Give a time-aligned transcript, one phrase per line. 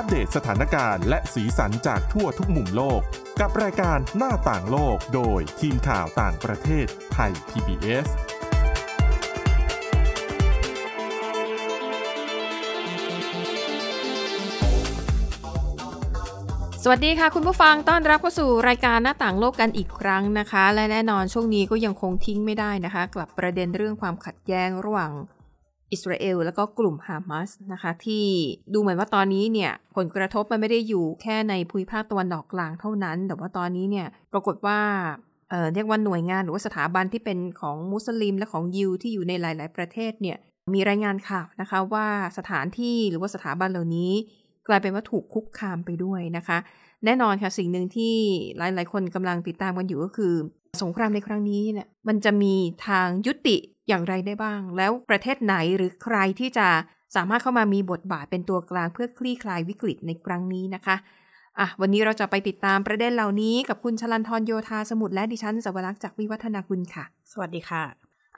[0.00, 3.00] อัปเดตสถานการณ์และสีสันจากทั่วทุกมุมโลก
[3.40, 8.06] กับรายการหน้าต่างโลกโดยทีมข่าวต่างประเทศไทย PBS
[16.82, 25.12] สวัสดีค่ะ คุณผู้ฟังต้อนรับเข้าสู่รายการหน้าต่างโลกกันอีกครั้งนะคะ และแน่นอนช่วงนี้ก็ยังคงทิ้งไม่ได้นะคะ กลับประเด็นเรื่องความขัดแย้งระหว่าง
[25.92, 28.24] อิสราเอลแล้วก็กลุ่มฮามาสนะคะที่
[28.72, 34.80] ดูเหมือนว่าตอนนี้เนี่ยผลกระทบมันไม่ได้อยู่แค่ในภูมิภาคตะวันออกกลางเท่านั้น แต่ว่าตอนนี้เนี่ยปรากฏว่า
[35.50, 40.36] เอ่อเรียกว่าหน่วยงานหรือว่าสถาบันที่เป็นของมุสลิมและของยิวที่อยู่ในหลาย ๆ ประเทศเนี่ย
[40.74, 42.06] มีรายงานข่าวนะคะว่า
[42.38, 44.12] สถานที่หรือว่าสถาบันเหล่านี้
[44.68, 46.58] กลายเป็นว่าถูกคุกคามไปด้วยนะคะ
[47.04, 48.14] แน่นอนค่ะสิ่งหนึ่งที่
[48.58, 50.34] หลาย ๆ คนกำลังติดตามกันอยู่ก็คือ
[50.82, 52.54] สงครามในครั้งนี้เนี่ยมันจะมี
[52.86, 53.56] ทางยุติ
[53.88, 56.68] อย่างไรได้บ้าง แล้วประเทศไหนหรือใครที่จะ
[57.16, 60.96] สามารถเข้ามามีบทบาทเป็นตัวกลางเพื่อคลี่คลายวิกฤตในครั้งนี้นะคะ
[61.58, 67.84] อะวันนี้เราจะไปติดตามประเด็นเหล่านี้กับคุณชลันทรโยธาสมุทรและดิฉันสวรักษ์จากวิวัฒนาคุณค่ะ สวัสดีค่ะ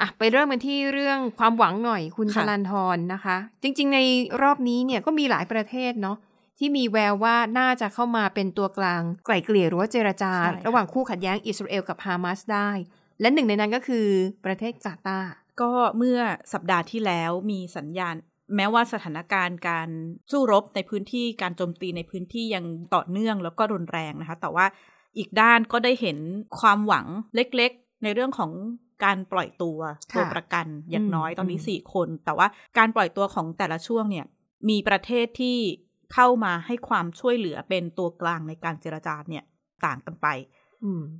[0.01, 3.99] อะไปเริ่มกันที่เรื่องความหวังหน่อยคุณชค่ะลันทรนะคะ จริง ๆ ใน
[4.43, 6.17] รอบนี้เนี่ยก็มีหลายประเทศเนาะ
[6.59, 10.33] ที่มีแววว่าน่าจะเข้ามาเป็นตัวกลางไกล่เกลี่ยหรือว่าเจรจา
[10.67, 12.71] ระหว่างคู่ขัดแย้งอิสราเอลกับฮามาสได้
[13.21, 14.07] และหนึ่งในนั้นก็คือ
[14.45, 15.31] ประเทศกาตาร์
[15.63, 16.19] ก็เมื่อ
[16.53, 18.15] สัปดาห์ที่แล้วมีสัญญาณ
[18.57, 19.89] แม้ว่าสถานการณ์การ
[20.31, 24.67] สู้รบในพื้นที่การโจมตีในพื้นที่ยังต่อเนื่องแล้วก็รุนแรงนะคะ แต่ว่า
[25.19, 26.19] อีกด้านก็ได้เห็น
[26.61, 28.51] ความหวังเล็กๆ ในเรื่องของ
[29.05, 29.79] การปล่อยตัว
[30.13, 32.47] ค่ะตัวประกันอย่างน้อยอืมตอนนี้อืมสี่คน แต่ว่า
[32.79, 34.27] การปล่อยตัวของแต่ละช่วงเนี่ย
[34.69, 35.59] มีประเทศที่
[36.13, 39.45] เข้ามาให้ความช่วยเหลือเป็นตัวกลางในการเจรจาเนี่ย
[39.87, 40.60] ต่างกันไปอืม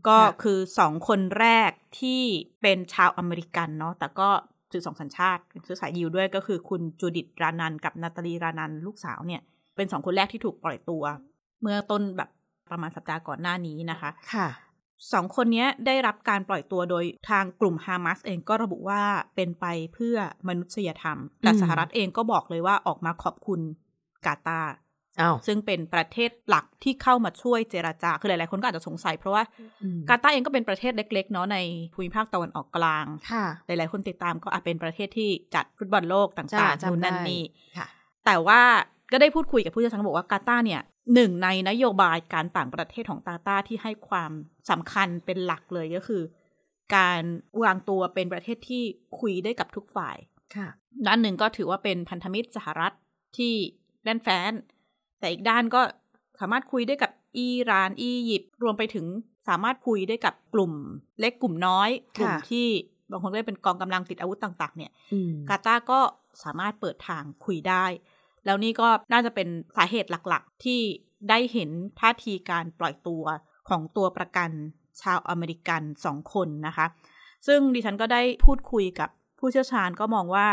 [0.09, 2.23] ก็ค่ะคือสองคนแรกที่
[2.63, 4.29] เป็นชาวอเมริกันเนาะแต่ก็
[4.73, 9.43] ถือสองสัญชาติเป็นเชื้อสายยิวด้วยก็คือคุณจูดิตรานันกับนาตาลีรานันลูกสาวเนี่ย
[9.77, 11.03] เป็นสองคนแรกที่ถูกปล่อยตัว
[11.63, 12.31] เมื่อต้นแบบ
[12.71, 14.49] ประมาณสัปดาห์ก่อนหน้านี้นะคะค่ะ
[15.13, 19.03] สองคนเนี้ยได้รับการปล่อยตัวโดยทางกลุ่มฮามาสเองก็ระบุว่า
[19.35, 20.17] เป็นไปเพื่อ
[20.49, 23.61] มนุษยธรรม แต่อืมสหรัฐเองก็บอกเลยว่าออกมาขอบคุณ
[24.27, 24.90] กาตาร์อ้าว
[25.47, 29.43] ซึ่งเป็นประเทศหลักที่เข้ามาช่วยเจราจา คือหลาย ๆ คนก็อาจจะสงสัย เพราะว่า
[29.83, 31.59] อืมกาตาร์เองก็เป็นประเทศเล็ก ๆ เนาะใน
[31.95, 37.43] ภูมิภาคตะวันออกกลางค่ะหลาย ๆ คนติดตามก็อาจเป็นประเทศที่จัดฟุตบอลโลกต่างจ้าๆจำนู่นนั่นได้นี่
[37.77, 37.87] ค่ะ
[38.27, 38.61] แต่ว่า
[39.13, 40.83] ก็ได้พูดคุยกับผู้เชี่ยวชาญบอกว่ากาตาร์เนี่ย
[41.15, 44.33] หนึ่งในนโยบายการต่างประเทศของกาตาร์ที่ให้ความ
[44.71, 46.23] สำคัญเป็นหลักเลยก็คือ
[46.97, 47.23] การ
[47.63, 48.83] วางตัวเป็นประเทศที่
[49.21, 50.17] คุยได้กับทุกฝ่าย
[50.57, 50.69] ค่ะ
[51.07, 52.93] ด้านหนึ่งก็ถือว่าเป็นพันธมิตรสหรัฐ
[53.37, 53.55] ที่
[54.05, 54.53] แน่นแฟ้น
[55.21, 55.81] แต่อีกด้านก็
[56.41, 59.07] สามารถคุยได้กับอิหร่านอียิปต์รวมไปถึง
[59.49, 60.73] สามารถคุยได้กับกลุ่ม
[61.21, 61.89] เล็กกลุ่มน้อย
[62.19, 62.67] กลุ่มค่ะที่
[63.11, 66.01] บางคนก็เรียกเป็นกองกำลังติดอาวุธต่าง ๆ เนี่ยอืมกาตาร์ก็
[66.45, 67.85] สามารถเปิดทางคุยได้
[68.45, 70.81] แล้วนี่ก็น่าจะเป็นสาเหตุหลักๆ ที่
[71.29, 71.71] ได้เห็น
[72.01, 73.25] ท่าทีการปล่อยตัว
[73.69, 74.51] ของตัวประกัน
[75.03, 76.87] ชาวอเมริกันสองคนนะคะ
[77.47, 80.47] ซึ่งดิฉันก็ได้พูดคุยกับผู้เชี่ยวชาญก็มองว่า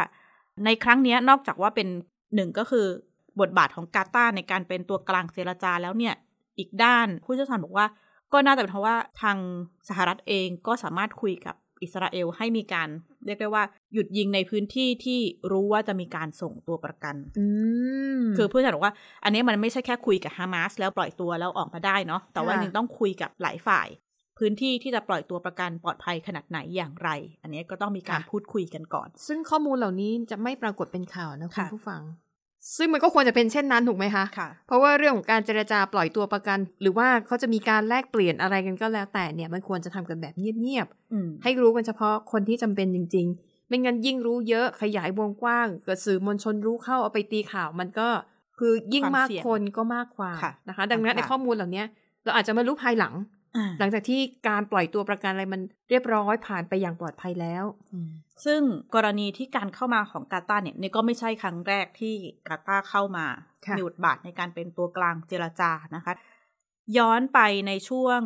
[0.66, 1.88] ในครั้งเนี้ยนอกจากว่าเป็น
[2.36, 2.86] หนึ่งก็คือ
[3.42, 6.14] บทบาทของกาตาร์ในการเป็นตัวกลางเจรจาแล้วเนี่ย
[6.58, 7.88] อีกด้านผู้เชี่ยวชาญบอกว่า
[8.34, 9.38] ก็น่าจะเป็นเพราะว่าทาง
[9.90, 12.90] สหรัฐเองก็สามารถคุยกับอิสราเอลให้มีการ
[13.26, 15.20] เรียกได้ว่า หยุดยิงในพื้นที่ที่
[15.52, 17.46] รู้ว่าจะมีการส่งตัวประกันอื
[18.20, 18.94] มคือผู้เชี่ยวชาญบอกว่า
[19.24, 23.88] อันนี้มันไม่ใช่แค่คุยกับฮามาสแล้วปล่อยตัวแล้วออกมาได้เนาะแต่ว่าค่ะยังต้องคุยกับหลายฝ่าย
[24.38, 27.10] พื้นที่ที่จะปล่อยตัวประกันปลอดภัยขนาดไหนอย่างไร
[27.42, 32.02] อันนี้ก็ต้องมีการพูดคุยกันก่อน ซึ่งข้อมูลเหล่านี้จะไม่ปรากฏเป็นข่าวนะคุณค่ะผู้ฟัง
[32.78, 48.10] ซึ่งมันก็ควรจะเป็นเช่นนั้นถูกไหมคะค่ะ เพราะว่าเรื่องของการเจรจาปล่อยตัวประกัน หรือว่าเขาจะมีการแลกเปลี่ยนอะไรกันก็แล้วแต่เนี่ย มันควรจะทำกันแบบเงียบอืมๆให้รู้กันเฉพาะคนที่จำเป็นจริง ๆ ไม่งั้นยิ่งรู้เยอะขยายวงกว้าง เกิดสื่อมวลชนรู้เข้าเอาไปตีข่าว มันก็
[48.58, 51.84] คือยิ่งความมากเสี่ยงคนก็มากความค่ะนะคะ ดังนั้นค่ะในข้อมูลเหล่านี้
[52.24, 53.37] เราอาจจะมารู้ภายหลังอ่า
[53.80, 58.10] หลังจากที่การปล่อยตัวประกันอะไรมันเรียบร้อยผ่านไปอย่างปลอดภัยแล้วอืม
[58.46, 58.62] ซึ่ง
[58.96, 62.16] กรณีที่การเข้ามาของกาตาร์เนี่ยนี่ก็ไม่ใช่ครั้งแรกที่
[62.48, 63.26] กาตาร์เข้ามา
[63.66, 66.14] ค่ะมีบทบาทในการเป็นตัวกลางเจรจานะคะ
[66.98, 68.20] ย้อนไปในช่วง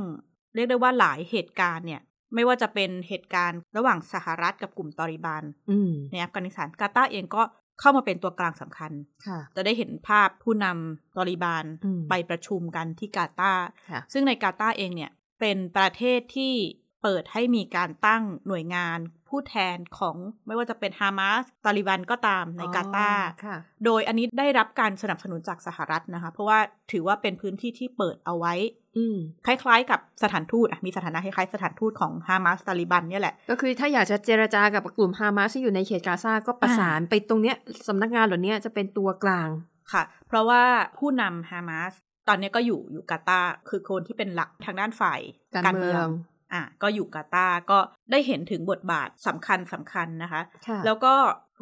[0.55, 2.01] เรียกได้ว่าหลายเหตุการณ์เนี่ย
[2.35, 7.43] ไม่ว่าจะเป็นเหตุการณ์ระหว่างสหรัฐกับกลุ่มตอริบานอืมในอัฟกานิสถานกาตาร์เองก็
[7.79, 8.91] เข้ามาเป็นตัวกลางสำคัญ
[9.27, 16.53] ค่ะ จะได้เห็นภาพผู้นำตอริบานอืมไปประชุมกันที่กาตาร์ค่ะซึ่งในกาตาร์เองเนี่ยเป็นประเทศที่
[17.01, 20.15] เปิดให้มีการตั้งหน่วยงานผู้แทนของ
[20.47, 26.59] ไม่ว่าจะเป็นฮามาสตาลิบันก็ตามในกาตาร์อ๋อค่ะโดยอันนี้ได้รับการสนับสนุนจากสหรัฐนะคะ เพราะว่า
[26.91, 28.53] ถือว่าเป็นพื้นที่ที่เปิดเอาไว้
[28.97, 37.55] อืมคล้ายๆ กับสถานทูตอะมีสถานะคล้ายๆสถานทูตของฮามาสตาลิบันเนี่ยแหละ ก็คือถ้าอยากจะเจรจากับกลุ่มฮามาสที่อยู่ในเขตกาซาก็ประสานไปตรงเนี้ย
[37.87, 39.49] สำนักงานเหล่านี้จะเป็นตัวกลาง
[39.93, 40.63] ค่ะ เพราะว่า
[40.97, 41.93] ผู้นำฮามาส
[42.27, 45.19] ตอนนี้ก็อยู่อยู่กาตาร์คือคนที่เป็นหลักทางด้านฝ่าย
[45.65, 46.07] การเมือง
[46.53, 47.79] อะก็อยู่กาตาร์ก็
[48.11, 51.13] ได้เห็นถึงบทบาทสำคัญสำคัญนะคะค่ะแล้วก็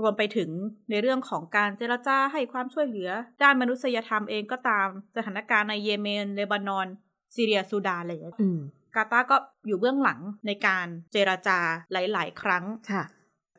[0.01, 0.49] รวมไปถึง
[0.89, 3.09] ในเรื่องของการเจรจาให้ความช่วยเหลือ
[3.43, 6.87] ด้านมนุษยธรรมเองก็ตามสถานการณ์ในเยเมนเลบานอน
[7.35, 8.59] ซีเรียซูดานอะไรอย่างเงี้ยอืม
[8.95, 9.35] กาตาร์ก็
[9.67, 11.57] อยู่เบื้องหลังในการเจรจา
[11.91, 13.03] หลาย ๆ ครั้งค่ะ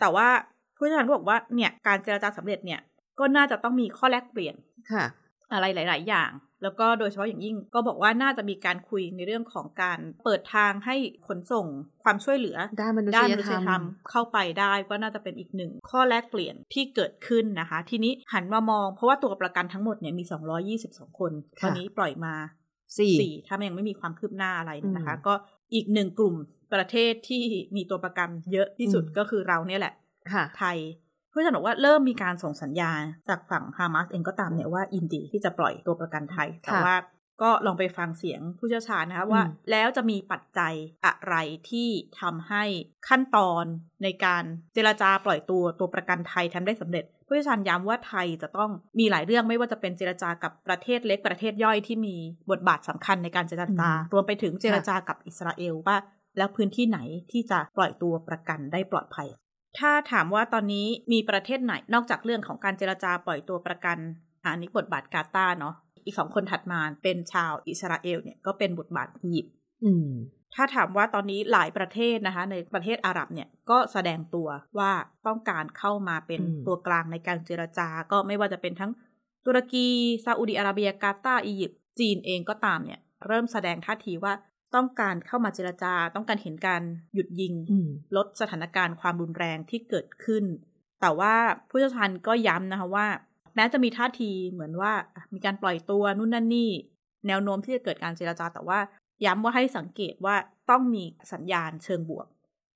[0.01, 0.29] แต่ว่า
[0.77, 2.81] ผู้เชี่ยวชาญก็บอกว่าเนี่ยการเจรจาสำเร็จเนี่ย
[3.19, 4.55] ก็น่าจะต้องมีข้อแลกเปลี่ยน
[4.93, 5.05] ค่ะ
[5.53, 6.31] อะไรหลาย ๆ อย่าง
[6.63, 10.97] แล้วก็โดยเฉพาะอย่างยิ่งก็บอกว่าน่าจะมีการคุยในเรื่องของการเปิดทางให้
[11.29, 11.67] ขนส่ง
[12.05, 20.25] ความช่วยเหลือด้านมนุษด้านยมนุธษรยรมธรรมเข้าไปได้ก็น่าจะเป็นอีกหนึ่งข้อแลกเปลี่ยนที่เกิดขึ้นนะคะ ทีนี้หันมามองเพราะว่าตัวประกันทั้งหมดเนี่ยมี
[20.77, 21.33] 222 คน
[21.63, 22.35] ตอนนี้ปล่อยมา
[22.99, 25.35] สี่สี่ถ้ามันยังไม่มีความคืบหน้าอะไรนะคะอืมก็
[25.75, 26.35] อีกหนึ่งกลุ่ม
[26.73, 27.45] ประเทศที่
[27.77, 29.95] มีตัวประกันเยอะที่สุดอืมก็คือเราเนี่ยแหละ
[30.33, 30.79] ค่ะไทย
[31.33, 36.95] ผู้ชันบอกว่าเริ่มมีการส่งสัญญาณจากฝั่งฮามาสเองก็ตามเนี่ยว่ายินดีที่จะปล่อยตัวประกันไทย แต่ว่า
[37.43, 40.75] ก็ลองไปฟังเสียงผู้เชี่ยวชาญนะคะว่าอืมแล้วจะมีปัจจัย
[41.07, 41.35] อะไร
[41.71, 41.89] ที่
[42.21, 42.65] ทำให้
[43.09, 43.65] ขั้นตอน
[44.03, 44.45] ในการ
[44.75, 52.17] เจรจาปล่อยตัวตัวประกันไทยทำได้สำเร็จผู้เชี่ยวชาญย้ำว่าไทยจะต้องมีหลายเรื่องไม่ว่าจะเป็นเจรจากับประเทศเล็กประเทศย่อยที่มี
[52.51, 55.97] บทบาทสำคัญในการเจรจา รวมไปถึงเจรจากับอิสราเอลว่า
[56.39, 56.99] แล้วพื้นที่ไหน
[57.33, 59.29] ที่จะปล่อยตัวประกันได้ปลอดภัย
[59.79, 63.99] ถ้าถามว่าตอนนี้มีประเทศไหนนอกจากเรื่องของการเจรจาปล่อยตัวประกัน
[64.45, 65.75] อะอันนี้บทบาทกาตาร์เนาะ
[66.05, 69.55] อีกสองคนถัดมาเป็นชาวอิสราเอลเนี่ยก็เป็นบทบาทอียิปต์
[69.85, 70.09] อืม
[70.55, 74.49] ถ้าถามว่าตอนนี้หลายประเทศนะคะ ในประเทศอาหรับเนี่ยก็แสดงตัว
[74.79, 74.93] ว่า
[75.27, 78.93] ต้องการเข้ามาเป็นอืมตัวกลางในการเจรจา ก็ไม่ว่าจะเป็นทั้ง
[79.47, 79.87] ตุรกี
[80.25, 84.33] ซาอุดิอาระเบียกาตาร์อียิปต์จีนเองก็ตามเนี่ย เริ่มแสดงท่าทีว่า
[84.75, 86.83] ต้องการเข้ามาเจรจา ต้องการเห็นการ
[87.15, 90.45] หยุดยิงอืมลดสถานการณ์ความรุนแรงที่เกิดขึ้น
[91.01, 91.35] แต่ว่า
[91.69, 93.07] ผู้เชี่ยวชาญก็ย้ำนะคะว่า
[93.57, 96.71] แม้จะมีท่าทีเหมือนว่าอะมีการปล่อยตัวนู่นนั่นนี่
[97.27, 98.79] แนวโน้มที่จะเกิดการเจราจาแต่ว่า
[99.25, 100.35] ย้ำว่าให้สังเกตว่า
[100.71, 101.03] ต้องมี
[101.33, 102.27] สัญญาณเชิงบวก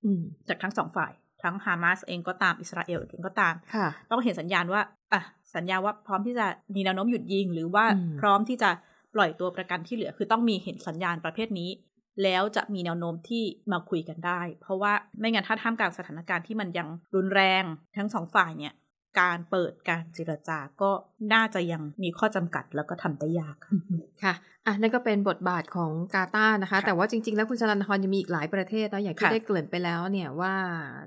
[0.05, 1.11] อืมจากทั้งสองฝ่าย
[1.43, 4.81] ทั้งฮามาสเองก็ตามอิสราเอลเองก็ตามค่ะต้องเห็นสัญญาณว่า
[5.13, 5.21] อะ
[5.55, 8.69] สัญญาว่าพร้อมที่จะมีแนวโน้มหยุดยิง หรือว่าอืมพร้อมที่จะ
[9.15, 11.69] ปล่อยตัวประกันที่เหลือ คือต้องมีเห็นสัญญาณประเภทนี้
[12.23, 17.63] แล้วจะมีแนวโน้มที่มาคุยกันได้ เพราะว่าไม่งั้นถ้าท่ามกลางสถานการณ์ที่มันยังรุนแรง
[17.97, 18.73] ทั้งสองฝ่ายเนี่ย
[19.19, 20.91] การเปิดการเจรจาก็
[21.33, 23.73] น่าจะยังมีข้อจำกัดแล้วก็ทำได้ยากค่ะ
[24.23, 24.33] ค่ะ
[24.65, 30.53] อะนั่นก็เป็นบทบาทของกาตาร์นะคะค่ะแต่ว่าจริง ๆ แล้วคุณชลันทรยังมีอีกหลายประเทศนะอย่างที่ค่ะได้เกริ่นไปแล้วเนี่ยว่า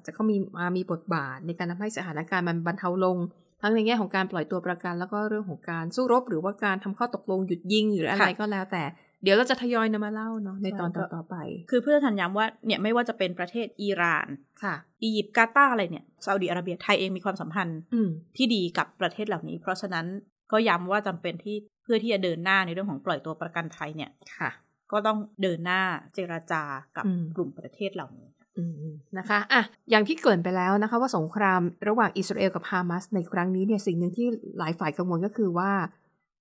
[0.05, 3.17] จะเขามีมามีบทบาทในการทำให้สถานการณ์มันบรรเทาลง
[3.63, 8.83] ทั้งในแง่ของการปล่อยตัวประกัน แล้วก็เรื่องของการสู้รบ หรือว่าการทำข้อตกลงหยุดยิงหรืออะไรก็แล้วแต่
[9.23, 11.37] เดี๋ยวเราจะทยอยนำมาเล่าเนาะในตอนต่อๆไป
[11.71, 14.27] คือเพื่อทันย้ำว่าเนี่ยไม่ว่าจะเป็นประเทศอิหร่าน
[14.63, 20.07] ค่ะอียิปต์กาตาร์อะไรเนี่ยซาอุดิอาระเบียไทยเองมีความสัมพันธ์อืมที่ดีกับประเทศเหล่านี้ เพราะฉะนั้น
[20.53, 24.51] ก็ย้ำว่าจำเป็นที่เพื่อที่จะเดินหน้าในเรื่องของปล่อยตัวประกันไทยเนี่ยค่ะ
[24.93, 25.83] ก็ต้องเดินหน้า
[26.15, 26.63] เจราจา
[26.97, 28.29] กับอืมกลุ่มประเทศเหล่านี้
[28.59, 34.27] อืมนะคะอะอย่างที่เกริ่นไปแล้วนะคะ ว่าสงครามระหว่างอิสราเอลกับฮามาสในครั้งนี้เนี่ยสิ่งหนึ่งที่
[34.59, 35.71] หลายฝ่ายกังวลก็คือว่า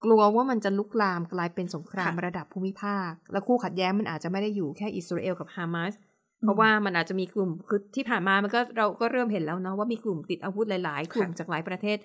[0.04, 5.94] กลัวว่ามันจะลุกลามกลายเป็นสงครามค่ะระดับภูมิภาค และคู่ขัดแย้งมันอาจจะไม่ได้อยู่แค่อิสราเอลกับฮามาส
[6.42, 11.98] เพราะว่ามันอาจจะมีกลุ่มคือที่ผ่านมามันก็เราก็เริ่มเห็นแล้วเนาะว่ามีกลุ่มติดอาวุธหลาย ๆ กลุ่มจากหลายประเทศ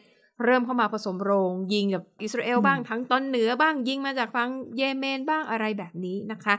[0.44, 6.55] เริ่มเข้ามาผสมโรงยิงกับอิสราเอลบ้างทั้งตอนเหนือบ้างยิงมาจากฝั่งเยเมนบ้างอะไรแบบนี้นะคะ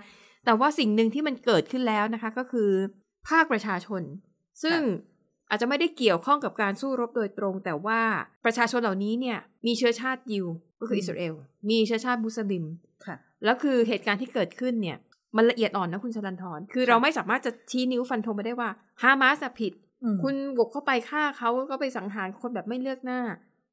[0.46, 2.69] แต่ว่าสิ่งหนึ่งที่มันเกิดขึ้นแล้วนะคะ ก็คือ
[3.29, 4.01] ภาคประชาชน
[4.63, 4.79] ซึ่ง
[5.53, 8.01] อาจจะไม่ได้เกี่ยวข้องกับการสู้รบโดยตรง แต่ว่า
[8.45, 10.45] ประชาชนเหล่านี้เนี่ยมีเชื้อชาติยิว
[10.79, 11.33] ก็คืออิสราเอล
[11.69, 12.65] มีเชื้อชาติมุสลิม
[13.05, 14.98] ค่ะแล้วคือเหตุการณ์ที่เกิดขึ้นเนี่ย
[15.38, 18.69] มันละเอียดอ่อนนะคุณชลันทรคือค่ะเราไม่สามารถจะชี้นิ้วฟันธงไปได้ว่า
[19.01, 23.22] ฮามาสผิดอืมคุณบุกเข้าไปฆ่าเขาก็ไปสังหารคนแบบไม่เลือกหน้า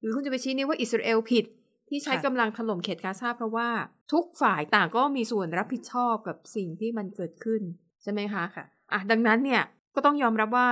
[0.01, 1.45] หรือคุณจะไปชี้นิ้วว่าอิสราเอลผิด
[1.89, 3.69] ที่ใช้ค่ะกำลังถล่มเขตกาซาเพราะว่า
[4.13, 7.63] ทุกฝ่ายต่างก็มีส่วนรับผิดชอบกับสิ่งที่มันเกิดขึ้น
[8.03, 9.63] ใช่ไหมคะค่ะอะดังนั้นเนี่ย
[9.95, 10.69] ก็ต้องยอมรับว่า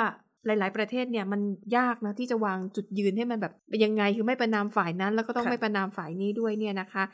[0.48, 1.40] หลาย ๆ ประเทศเนี่ยมัน
[1.76, 7.04] ยากนะที่จะวางจุดยืนให้มันแบบเป็นยังไงคือไม่ประนามฝ่ายนั้น แล้วก็ต้องค่ะไม่ประนามฝ่ายนี้ด้วยเนี่ยนะคะ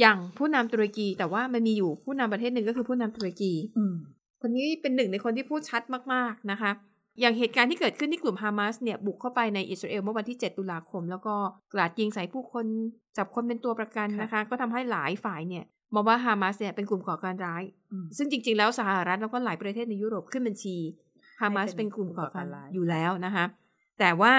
[0.00, 3.94] อย่างผู้นำตุรกีแต่ว่ามันมีอยู่ผู้นำประเทศหนึ่งก็คือผู้นำตุรกีอืม
[4.40, 6.70] คนนี้เป็นหนึ่งในคนที่พูดชัดมาก ๆ นะคะ
[7.20, 11.34] อย่างเหตุการณ์ที่เกิดขึ้นที่กลุ่มฮามาสเนี่ยบุกเข้าไปในอิสราเอลเมื่อวันที่ 7 ตุลาคม แล้วก็
[11.72, 12.66] กราดยิงใส่ผู้คน
[13.16, 15.64] จับคนเป็นตัวประกันนะคะ ก็ทำให้หลายฝ่ายเนี่ย
[15.94, 17.62] มองว่าฮามาสเนี่ยเป็นกลุ่มก่อการร้าย
[17.92, 20.76] อืมซึ่งจริง ๆ แล้วสหรัฐแล้วก็หลายประเทศในยุโรปขึ้นบัญชี
[21.40, 23.44] ฮามาสให้เป็เป็นนกลุ่มก่อการกลุ่มก่อการร้ายอยู่แล้วนะคะ
[23.98, 24.34] แต่ว่า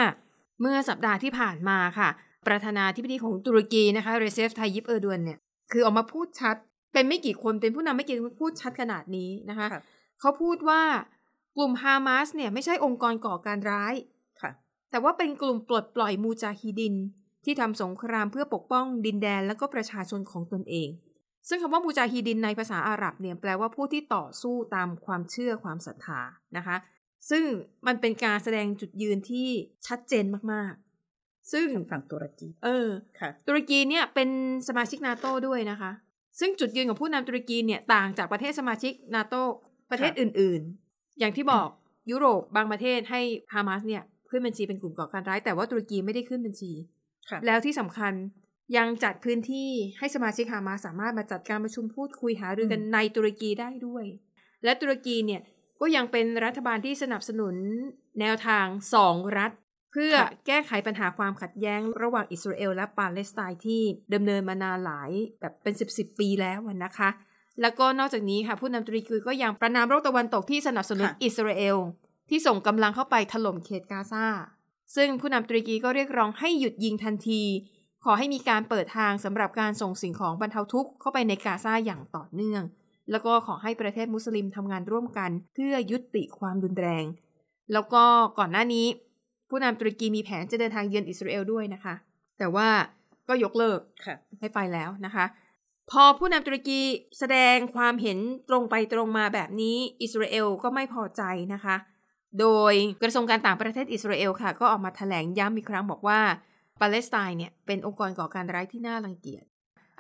[0.61, 2.09] เมื่อสัปดาห์ที่ผ่านมาค่ะ
[2.47, 5.39] ประธานาธิบดีของตุรกีนะคะเรเซฟไทยิปเออร์ดวนเนี่ย
[5.71, 6.55] คือออกมาพูดชัด
[6.93, 9.81] เป็นไม่กี่คนเป็นผู้นำไม่กี่คนพูดชัดขนาดนี้นะคะค่ะ
[10.19, 10.81] เขาพูดว่า
[11.57, 13.93] กลุ่มฮามาสเนี่ยไม่ใช่องค์กรก่อการร้าย
[14.41, 14.51] ค่ะ
[14.91, 16.95] แต่ว่าเป็นกลุ่มปลดปล่อยมูจาฮิดิน
[17.45, 20.89] ที่ทำสงครามเพื่อปกป้องดินแดนและก็ประชาชนของตนเอง
[21.49, 26.21] ซึ่งคำว่ามูจาฮิดินในภาษาอาหรับเนี่ยแปลว่าผู้ที่ต่อสู้ตามความเชื่อความศรัทธา
[26.57, 26.77] นะคะ
[27.29, 27.43] ซึ่ง
[27.87, 29.47] มันเป็นการแสดงจุดยืนที่
[29.87, 32.89] ชัดเจนมากๆ ซึ่งฝั่งตุรกี เออ
[33.19, 34.29] ค่ะ ตุรกีเนี่ยเป็น
[34.67, 35.91] สมาชิกนาโตด้วยนะคะ
[36.39, 39.35] ซึ่งจุดยืนของผู้นำตุรกีเนี่ยต่างจากประเทศสมาชิกนาโต
[39.91, 41.67] ประเทศค่ะอื่นๆ อย่างที่บอก
[42.11, 43.21] ยุโรปบางประเทศให้
[43.53, 46.71] ฮามาสเนี่ยขึ้นบัญชีเป็นกลุ่มก่อการร้ายแต่ว่าตุรกีไม่ได้ขึ้นบัญชี
[47.29, 48.13] ค่ะแล้วที่สำคัญ
[48.75, 54.05] ยังจัดพื้นที่ให้สมาชิกฮามาสสามารถมาจัดการประชุมพูดคุยหารือกันอืมในตุรกีได้ด้วย
[54.63, 55.41] และตุรกีเนี่ย
[55.81, 57.55] ก็ยังเป็นรัฐบาลที่สนับสนุน
[58.19, 59.51] แนวทางสองรัฐ
[59.91, 60.13] เพื่อ
[60.47, 63.81] แก้ไขปัญหาความขัดแย้งระหว่างอิสราเอลและปาเลสไตน์ที่
[64.13, 67.09] ดำเนินมานานหลายแบบเป็นสิบสิบปีแล้วอะนะคะ
[67.61, 71.77] แล้วก็นอกจากนี้ค่ะผู้นำตุรกีก็ยังประนามโลกตะวันตกที่สนับสนุนค่ะอิสราเอล
[72.29, 74.25] ที่ส่งกำลังเข้าไปถล่มเขตกาซา
[74.95, 77.43] ซึ่งผู้นำตุรกีก็เรียกร้องให้หยุดยิงทันที
[78.09, 82.63] ขอให้มีการเปิดทางสำหรับการส่งสิ่งของบรรเทาทุกข์เข้าไปในกาซาอย่างต่อเนื่อง
[83.11, 87.05] แล้วก็ขอให้ประเทศมุสลิมทำงานร่วมกัน เพื่อยุติความรุนแรง
[87.73, 88.03] แล้วก็
[88.39, 88.85] ก่อนหน้านี้
[89.49, 91.95] ผู้นำตุรกีมีแผนจะเดินทางเยือนอิสราเอลด้วยนะคะ
[92.37, 92.67] แต่ว่า
[93.29, 95.25] ก็ยกเลิกค่ะไม่ไปแล้วนะคะ
[95.91, 96.79] พอผู้นำตุรกี
[97.19, 98.17] แสดงความเห็น
[98.49, 101.21] ตรงไปตรงมาแบบนี้อิสราเอลก็ไม่พอใจ
[101.53, 101.75] นะคะ
[102.39, 106.19] โดยกระทรวงการต่างประเทศอิสราเอลค่ะ ก็ออกมาแถลงย้ำอีกครั้งบอกว่า
[106.81, 109.43] ปาเลสไตน์เนี่ยเป็นองค์กรก่อการร้ายที่น่ารังเกียจ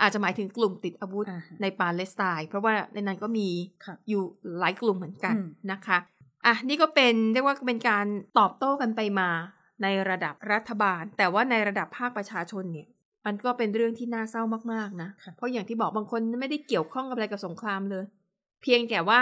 [0.01, 3.49] อาจจะหมายถึงกลุ่มติดอาวุธอ่าฮะในปาเลสไตน์เพราะว่าในนั้นก็มี
[3.85, 4.23] ค่ะอยู่
[4.59, 5.97] หลายกลุ่มเหมือนกันอืมนะคะ
[6.45, 8.05] อะนี่ก็เป็นเรียกว่าเป็นการ
[8.39, 9.29] ตอบโต้กันไปมา
[9.83, 12.87] ในระดับรัฐบาล แต่ว่าในระดับภาคประชาชนเนี่ย
[13.25, 14.43] มันก็เป็นเรื่องที่น่าเศร้า
[14.73, 18.05] มากๆนะค่ะเพราะอย่างที่บอกบางคนไม่ได้เกี่ยวข้องกับอะไรกับสงครามเลย
[18.61, 19.21] เพียงแต่ว่า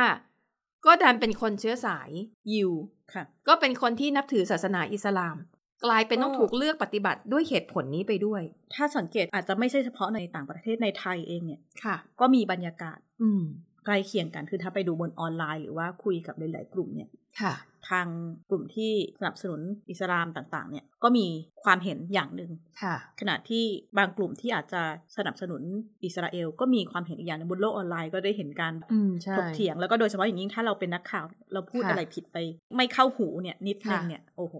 [0.85, 2.09] ก็ดันเป็นคนเชื้อสาย
[2.53, 2.71] ยิว
[3.13, 5.37] ค่ะก็เป็นคนที่นับถือศาสนาอิสลาม
[5.85, 8.41] กลายเป็นต้องก็ถูกเลือกปฏิบัติด้วยเหตุผลนี้ไปด้วย
[8.75, 13.43] ถ้าสังเกตอาจจะไม่ใช่เฉพาะในต่างประเทศในไทยเองเนี่ยค่ะ ก็มีบรรยากาศ อืม
[13.85, 17.09] ใกล้เคียงกันคือถ้าไปดูบนออนไลน์หรือว่าคุยกับหลาย ๆ กลุ่มเนี่ย
[17.41, 17.53] ค่ะ
[17.89, 18.07] ทาง
[18.49, 21.25] กลุ่มที่สนับสนุนอิสลามต่างๆ เนี่ยก็มี
[21.63, 22.51] ความเห็นอย่างหนึ่ง
[22.81, 23.63] ค่ะขณะที่
[23.97, 24.81] บางกลุ่มที่อาจจะ
[25.17, 25.61] สนับสนุน
[26.05, 32.37] อิสราเอล ก็มีความเห็นอีกอย่างหนึงบนโลกออนไลน์ก็ได้เห็นการอืมใช่ถกเถียงแล้วก็โดยเฉพาะอย่างยิ่งถ้าเราเป็นนักข่าว เราพูดค่ะอะไรผิดไป
[32.75, 34.55] ไม่เข้าหูเนี่ยนิดนึงค่ะเนี่ยโอ้โห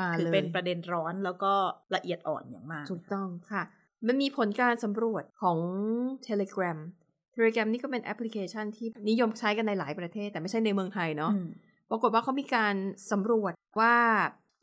[0.00, 1.52] มาถือเลยเป็นประเด็นร้อนแล้วก็
[1.94, 3.62] ละเอียดอ่อนอย่างมาก ถูกต้องค่ะ
[4.06, 5.58] มันมีผลการสำรวจของ
[6.28, 6.78] Telegram
[7.34, 11.48] Telegram นี่ก็เป็นแอปพลิเคชันที่นิยมใช้กันในหลายประเทศ แต่ไม่ใช่ในเมืองไทยเนาะอืม
[11.90, 12.74] ปรากฏว่าเขามีการ
[13.10, 13.94] สำรวจว่า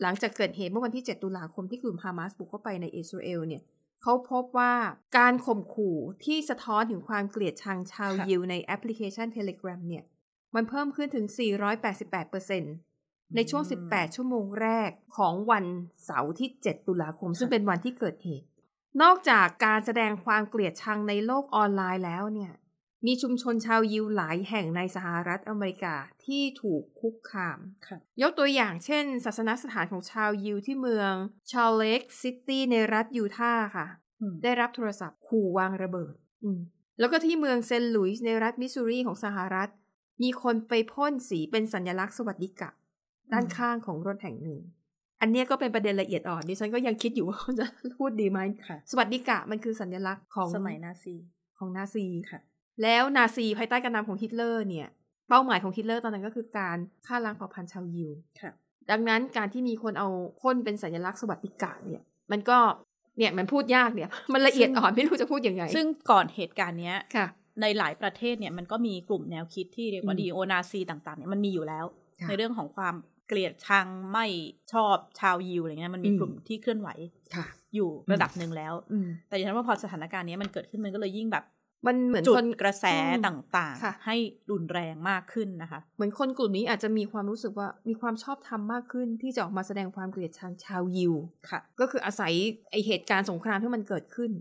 [0.01, 3.61] หลังจากเกิดเหตุเมื่อวันที่ 7 ตุลาคมที่กลุ่มฮามาสบุกเข้าไปในอิสราเอลเนี่ย
[4.01, 4.73] เขาพบว่า
[5.17, 10.03] การข่มขู่ที่สะท้อนถึงความเกลียดชังชาวค่ะยิวในแอปพลิเคชัน Telegram เนี่ย
[10.55, 11.25] มันเพิ่มขึ้นถึง
[11.91, 12.92] 488%
[13.35, 15.65] ในช่วง 18 ชั่วโมงแรกของวัน
[16.05, 18.47] เสาร์ที่ 7 ตุลาคม ซึ่งเป็นวันที่เกิดเหตุ
[19.01, 22.53] นอกจากการแสดงความเกลียดชังในโลกออนไลน์แล้วเนี่ย
[23.05, 31.13] มีชุมชนชาวยิวหลายแห่งในสหรัฐอเมริกาที่ถูกคุกคามค่ะยกตัวอย่างเช่น ศาสนสถานของชาวยิวที่เมือง
[31.51, 33.87] ซอลต์เลกซิตี้ในรัฐยูทาห์ค่ะ
[34.21, 36.59] อืมได้รับโทรศัพท์ขู่วางระเบิดอืม
[36.99, 39.69] แล้วก็ที่เมืองเซนต์หลุยส์ในรัฐมิสซูรีของสหรัฐ
[40.23, 42.69] มีคนไปพ่นสีเป็นสัญลักษณ์สวัสดิกะ
[43.31, 44.59] ด้านข้างของรถแห่งหนึ่ง
[45.21, 47.65] อันเนี้ยก็เป็นประเด็นละเอียดอ่อนดิฉันก็ยังคิดอยู่ว่าจะ
[47.97, 51.15] พูดดีไหมค่ะ สวัสดิกะมันคือสัญลักษณ์ของสมัยนาซี
[51.57, 52.39] ของนาซีค่ะ
[52.83, 54.87] แล้วนาซีภายใต้การนำของฮิตเลอร์เนี่ย
[55.29, 56.77] เป้าหมายของฮิตเลอร์ตอนนั้นก็คือการ
[57.07, 58.11] ฆ่าล้างเผ่าพันธุ์ชาวยิว
[58.41, 58.51] ค่ะ
[58.91, 60.09] ดังนั้นการที่มีคนเอา
[60.41, 62.01] พ่นเป็นสัญลักษณ์สวัสดิกะเนี่ย
[62.31, 62.57] มันก็
[63.17, 67.27] เนี่ยมันพูดยากเนี่ย มันละเอียดอ่อนไม่รู้จะพูดยังไง ซึ่งก่อนเหตุการณ์เนี้ยค่ะ
[67.61, 71.85] ในหลายประเทศเนี่ยมันก็มีกลุ่มแนวคิดที่เรียกว่าอืมดีโอนาซีต่างๆเนี่ยมันมีอยู่แล้ว
[72.21, 74.25] ค่ะในเรื่องของความเกลียดชังไม่
[74.73, 76.89] ชอบชาวยิวอะไรเงี้ยมันมีอืมกลุ่มที่เคลื่อนไหว
[77.35, 81.45] ค่ะ อยู่ระดับหนึ่งแล้วอืมแต่ดิฉันว่าพอสถานการณ์เนี้ยมันเกิดขึ้นมันก็เลยยิ่งแบบ
[81.87, 84.15] มันเหมือนจุดคนกระแสอืมต่างค่ะๆให้
[84.51, 91.13] รุนแรงมากขึ้นนะคะ เหมือนคนกลุ่มนี้อาจจะมีความรู้สึกว่ามีความชอบธรรมมากขึ้น ที่จะออกมาแสดงความเกลียดชังชาวยิว
[91.49, 92.33] ค่ะ ก็คืออาศัย
[92.71, 94.31] ไอเหตุการณ์สงครามที่มันเกิดขึ้น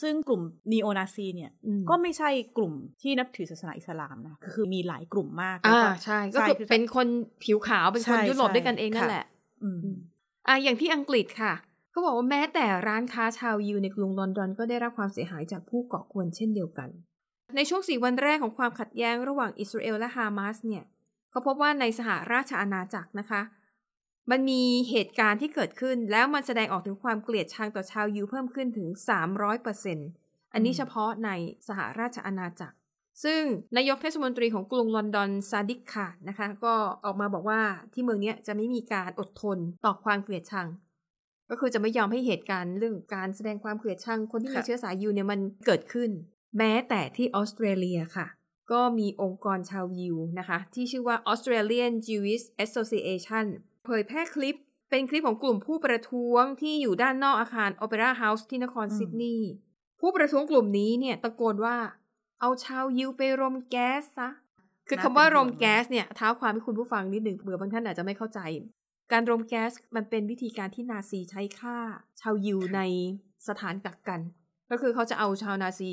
[0.00, 2.72] ซึ่งกลุ่มนีโอนาซีเนี่ยอืมก็ไม่ใช่กลุ่ม
[3.02, 7.06] ที่นับถือศาสนาอิสลามนะ คือมีหลายกลุ่มมากอ่าแล้วก็ใช่ ก็คือใช่เป็นคน
[7.44, 9.26] ผิวขาว เป็นคนใช่ยุโรปใช่ด้วยกันเองนั่นค่ะแหละ
[9.62, 9.78] อืม
[10.48, 11.54] อะอย่างที่อังกฤษค่ะ
[11.94, 16.88] ก็บอกว่าแม้แต่ร้านค้าชาวยิวในกรุงลอนดอนก็ได้รับความเสียหายจากผู้ก่อกวนเช่นเดียวกัน
[17.56, 20.84] ในช่วงสี่วันแรกของความขัดแย้งระหว่างอิสราเอลและฮามาสเนี่ย
[21.30, 23.40] เขาพบว่าในสหราชอาณาจักรนะคะ
[24.30, 28.88] มันมีเหตุการณ์ที่เกิดขึ้น แล้วมันแสดงออกถึงความเกลียดชังต่อชาวยิวเพิ่มขึ้นถึง
[29.70, 31.30] 300%อันนี้เฉพาะใน
[31.68, 32.76] สหราชอาณาจักร
[33.24, 33.42] ซึ่ง
[33.76, 37.60] นายกเทศมนตรีของกรุงลอนดอนซาดิกคาดนะคะ ก็ออกมาบอกว่า
[37.92, 40.68] ที่เมืองนี้จะไม่มีการอดทนต่อความเกลียดชัง
[41.50, 46.10] ก็คือจะไม่ยอมให้เหตุการณ์เรื่องการแสดงความเกลียดชังคนที่มีเชื้อสายยิวเนี่ยมันเกิดขึ้น
[46.58, 48.26] แม้แต่ที่ออสเตรเลียค่ะ
[48.72, 53.46] ก็มีองค์กรชาวยิวนะคะ ที่ชื่อว่า Australian Jewish Association
[53.86, 54.56] เผยแพร่คลิป
[54.90, 59.50] เป็นคลิปของกลุ่มผู้ประท้วงที่อยู่ด้านนอกอาคาร Opera House ที่นครอืมซิดนีย์
[60.00, 61.76] ผู้ประท้วงกลุ่มนี้เนี่ยตะโกนว่า
[62.40, 64.30] เอาชาวยิวไปรมแก๊สซะ
[64.88, 68.40] คือคำว่ารมแก๊สเนี่ยเท้าความให้คุณผู้ฟังนิดหนึ่งเผื่อบางท่านอาจจะไม่เข้าใจ
[69.12, 71.78] การรมแก๊สมันเป็นวิธีการที่นาซีใช้ฆ่า
[72.20, 72.80] ชาวยิวใน
[73.48, 74.20] สถานกักกัน
[74.70, 75.92] ก็คือเขาจะเอาชาวนาซี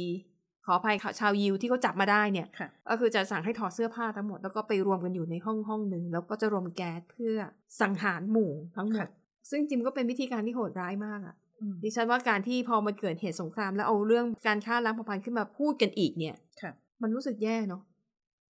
[0.65, 7.35] ขออภัยค่ะชาวยิวที่เขาจับมาได้เนี่ยค่ะก็คือจะสั่งให้ถอดเสื้อผ้าทั้งหมด แล้วก็ไปรวมกันอยู่ในห้องห้องหนึ่งแล้วก็จะรมแก๊สเพื่อ
[7.81, 9.09] สังหารหมู่ทั้งหมดค่ะ
[9.49, 17.81] ซึ่งจริงๆก็เป็นวิธีการที่โหดร้ายมากอะอืมดิฉันว่าการที่พอมันเกิดเหตุสงคราม แล้วเอาเรื่องการฆ่าล้างเผ่าพันธุ์ขึ้นมาพูดกันอีกเนี่ยค่ะมันรู้สึกแย่เนาะ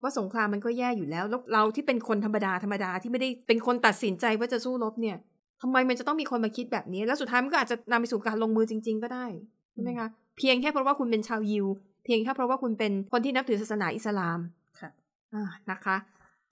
[0.02, 5.16] ว่าสงครามมันก็แย่อยู่แล้วแล้วเราที่เป็นคนธรรมดาธรรมดาที่ไม่ได้เป็นคนตัดสินใจว่าจะสู้รบเนี่ย
[5.62, 9.26] ทำไมมันจะต้องมีคนมาคิดแบบนี้ แล้วสุดท้ายมันก็อาจจะนำไปสู่การลงมือจริง ๆ ก็ได้
[9.72, 11.66] ใช่ไหมคะเพียงแค่เพราะว่าคุณเป็นชาวยิว
[11.99, 14.38] เพียงแค่เพราะว่าคุณเป็นคนที่นับถือศาสนาอิสลาม
[14.80, 14.90] ค่ะ
[15.34, 15.96] อ่านะคะ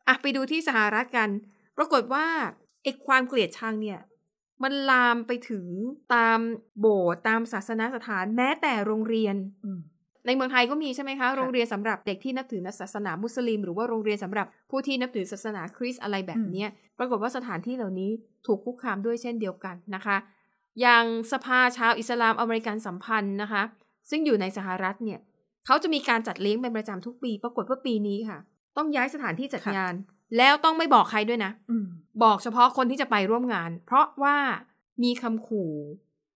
[0.09, 1.29] อะไปดูที่สหรัฐกัน
[1.79, 2.27] ปรากฏว่า
[2.83, 4.01] ไอ้ความเกลียดชังเนี่ย
[4.63, 5.67] มันลามไปถึง
[6.15, 6.39] ตาม
[6.81, 9.81] โบสถ์ตามศาสนสถานแม้แต่โรงเรียนอืม
[10.27, 18.11] ในเมืองไทยก็มีใช่ไหมคะ โรงเรียนสำหรับเด็กที่นับถือศาสนามุสลิม หรือว่าโรงเรียนสำหรับผู้ที่นับถือศาสนาคริสต์อะไรแบบเนี้ยปรากฏว่าสถานที่เหล่านี้
[18.47, 20.17] ถูกคุกคามด้วยเช่นเดียวกันนะคะ
[20.81, 23.63] อย่างสภาชาวอิสลามอเมริกันสัมพันธ์นะคะ
[24.11, 25.21] ซึ่งอยู่ในสหรัฐเนี่ย
[25.69, 28.39] เขาจะมีการจัดเลี้ยงเป็นประจำทุกปี ปรากฏว่าปีนี้ค่ะ
[28.77, 29.95] ต้องย้ายสถานที่จัดค่ะงาน
[30.37, 31.87] แล้วต้องไม่บอกใครด้วยนะอืม
[32.23, 34.37] บอกเฉพาะคนที่จะไปร่วมงาน เพราะว่า
[35.03, 35.73] มีคำขู่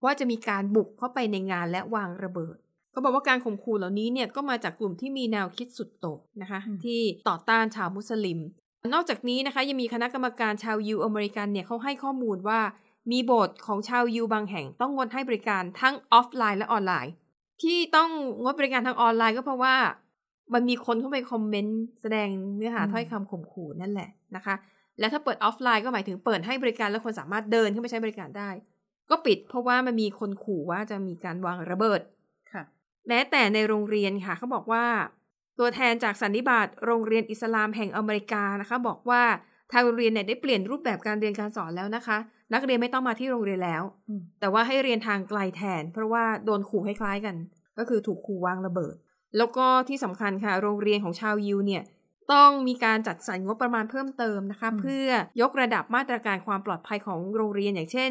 [0.05, 2.57] ว่าจะมีการบุกเข้าไปในงานและวางระเบิด
[2.95, 8.39] ก็บอกว่าการข่มขู่เหล่านี้เนี่ยก็มาจากกลุ่มที่มีแนวคิดสุดโต่งนะคะอืมที่ต่อต้านชาวมุสลิม
[8.95, 12.61] นอกจากนี้นะคะยังมีคณะกรรมการชาวยิวอเมริกันเนี่ยเขาให้ข้อมูลว่า
[13.11, 17.12] มีโบสถ์ของชาวยิวบางแห่งต้องงดให้บริการทั้งออฟไลน์และออนไลน์
[17.62, 18.11] ที่ต้อง
[18.42, 19.75] งดบริการทางออนไลน์ก็เพราะว่า
[20.54, 24.54] มันมีคนเข้าไป comment แสดงเนื้อหาอืมถ้อยคำข่มขู่นั่นแหละนะคะ
[24.99, 28.50] และถ้าเปิดออฟไลน์ก็หมายถึงเปิดให้บริการแล้วคนสามารถเดินเข้าไปใช้บริการได้
[29.10, 32.00] ก็ปิดเพราะว่ามันมีคนขู่ว่าจะมีการวางระเบิด
[32.52, 32.63] ค่ะ
[33.08, 34.84] แม้แต่ในโรงเรียนค่ะเขาบอกว่า
[35.58, 39.23] ตัวแทนจากสันนิบาตโรงเรียนอิสลามแห่งอเมริกานะคะ บอกว่า
[39.73, 42.19] ทางโรงเรียนเนี่ยได้เปลี่ยนรูปแบบการเรียนการสอนแล้วนะคะ
[42.54, 47.37] นักเรียนไม่ต้องมาที่โรงเรียนแล้วอืมแต่ว่าให้เรียนทางไกลแทน เพราะว่าโดนขู่คล้ายๆกัน
[47.78, 48.97] ก็คือถูกขู่วางระเบิด
[49.37, 51.82] แล้วก็ที่สำคัญค่ะ โรงเรียนของชาวยิวเนี่ย
[52.32, 55.08] ต้องมีการจัดสรรงบประมาณเพิ่มเติมนะคะอืมเพื่อ
[55.41, 58.11] ยกระดับมาตรการความปลอดภัยของโรงเรียนอย่างเช่น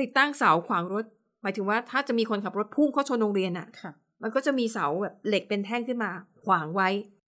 [0.00, 1.04] ติดตั้งเสาขวางรถ
[1.42, 3.92] หมายถึงว่าถ้าจะมีคนขับรถพุ่งเข้าชนโรงเรียนอะค่ะ
[4.22, 6.10] มันก็จะมีเสาแบบเหล็กเป็นแท่งขึ้นมา
[6.44, 6.88] ขวางไว้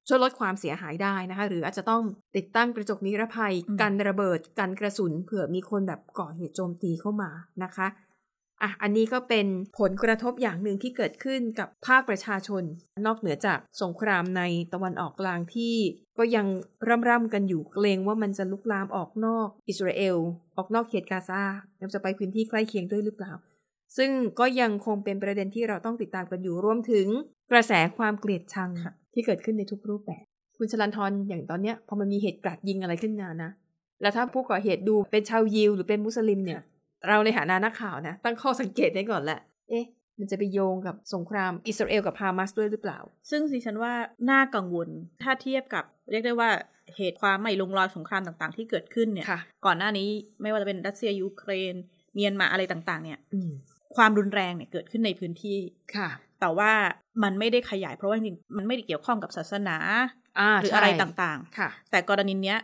[0.10, 2.04] ช่วยลดความเสียหายได้นะคะ หรืออาจจะต้อง
[2.38, 7.30] ติดตั้งกระจกนิรภัยอืมกันระเบิดกันกระสุนเผื่อมีคนแบบก่อเหตุโจมตีเข้ามา
[7.64, 7.88] นะคะ
[8.62, 9.48] อะอันนี้ก็เป็น
[9.80, 12.64] ผลกระทบอย่างหนึ่งที่เกิดขึ้นกับภาคประชาชน
[13.06, 14.42] นอกเหนือจากสงครามใน
[14.74, 15.76] ตะวันออกกลางที่
[16.18, 16.48] ก็ยัง
[17.08, 20.18] ร่ำๆกันอยู่เกรงว่ามันจะลุกลามออกนอกอิสราเอล
[20.58, 21.44] ออกนอกเขตกาซา
[21.78, 23.34] แล้วจะไปพื้นที่ใกล้เคียงด้วยหรือเปล่า
[23.98, 27.08] ซึ่งก็ยังคงเป็นประเด็นที่เราต้องติดตามกันอยู่รวมถึง
[27.52, 30.24] กระแสความเกลียดชังค่ะที่เกิดขึ้นในทุกรูปแบบ
[30.58, 33.50] คุณชลันทรอย่างตอนเนี้ยพอมันมีเหตุกราดยิงอะไรขึ้นมานะ
[34.02, 36.62] แล้วถ้าผู้ก่อเหตุดูเป็นชาวยิวหรือเป็นมุสลิมเนี่ย
[37.08, 39.86] เราในฐานะนักข่าวนะ ตั้งข้อสังเกตได้ก่อนแหละเอ๊ะ
[40.20, 43.94] มันจะไปโยงกับสงครามอิสราเอลกับฮามาสด้วยหรือเปล่า ซึ่งดิฉันว่า
[44.30, 44.90] น่ากังวล
[45.24, 46.50] ถ้าเทียบกับเรียกได้ว่า
[46.98, 50.08] เหตุความไม่ลงรอยสงครามต่างๆ ที่เกิดขึ้นเนี่ยค่ะก่อนหน้านี้
[50.42, 51.76] ไม่ว่าจะเป็นรัสเซียยูเครน
[52.14, 53.52] เมียนมาอะไรต่างๆ เนี่ยอืม
[53.96, 55.58] ความรุนแรงเนี่ยเกิดขึ้นในพื้นที่
[55.96, 56.72] ค่ะ แต่ว่า
[57.24, 59.78] มันไม่ได้ขยายเพราะว่าจริงๆมันไม่ได้เกี่ยวข้องกับศาสนา
[60.40, 62.60] อ่าหรือใช่อะไรต่างค่ะๆแต่กรณีเนี้ย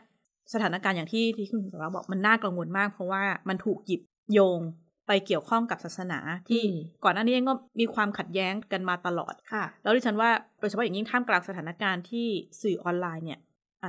[0.53, 4.01] สถานการณ์อย่างที่ที่คุณสาวบอกมันน่ากังวลมาก เพราะว่ามันถูกหยิบ
[4.33, 4.61] โยง
[5.07, 12.27] ไปเกี่ยวข้องกับศาสนาที่อืมก่อนหน้านี้เองก็มีความขัดแย้งกันมาตลอดค่ะ แล้วดิฉันว่าโดยเฉพาะอย่างยิ่งท่ามกลางสถานการณ์ที่
[12.61, 13.39] สื่อออนไลน์เนี่ย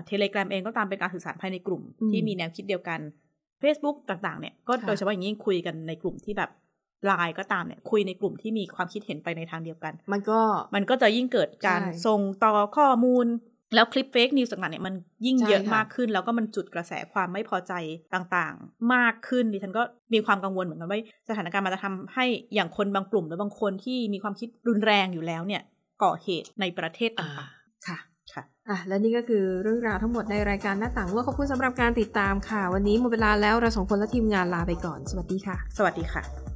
[0.06, 3.00] Telegram เองก็ตามเป็นการสื่อสารภายในกลุ่มอืมที่มีแนวคิดเดียวกัน
[3.62, 6.50] Facebook ต่างๆเนี่ยก็ค่ะโดยเฉพาะอย่างยิ่งคุยกันในกลุ่มที่แบบ
[7.04, 10.40] ไลน์ก็ตามเนี่ยคุยในกลุ่มที่มีความคิดเห็นไปในทางเดียวกัน มันก็
[10.74, 13.26] มันก็จะยิ่งเกิดการใช่ส่งต่อข้อมูล
[13.74, 14.94] แล้วคลิป fake news ต่างๆเนี่ยมัน
[15.26, 17.72] ยิ่งใช่เยอะค่ะมากขึ้น แล้วก็มันจุดกระแสความไม่พอใจ
[18.14, 19.82] ต่างๆ มากขึ้นดิฉันก็
[20.14, 25.62] มีความกังวลเหมือนกันว่าสถานการณ์มันจะทำให้อย่างคนบางกลุ่มหรือบางคนที่มีความคิดรุนแรงอยู่แล้วเนี่ย
[26.02, 27.50] ก่อเหตุในประเทศอ่าต่าง
[27.86, 36.55] ค่ะๆค่ะอะ และนี่ก็คือเรื่องราวทั้งหมดในรายการหน้าต่างโลกขอบคุณสำหรับการติดตามค่ะ วันนี้หมดเวลาแล้วเราสองคนและทีมงานลาไปก่อน สวัสดีค่ะ สวัสดีค่ะ